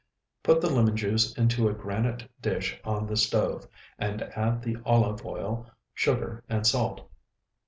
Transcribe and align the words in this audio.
Put 0.41 0.61
the 0.61 0.69
lemon 0.71 0.95
juice 0.97 1.37
into 1.37 1.69
a 1.69 1.73
granite 1.75 2.27
dish 2.41 2.81
on 2.83 3.05
the 3.05 3.15
stove, 3.15 3.67
and 3.99 4.23
add 4.35 4.63
the 4.63 4.77
olive 4.83 5.23
oil, 5.23 5.69
sugar, 5.93 6.43
and 6.49 6.65
salt. 6.65 7.07